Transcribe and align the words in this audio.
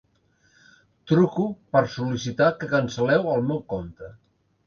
Truco 1.11 1.43
per 1.75 1.83
sol·licitar 1.97 2.49
que 2.63 2.71
cancel·leu 2.73 3.31
el 3.35 3.47
meu 3.51 3.63
compte. 3.75 4.09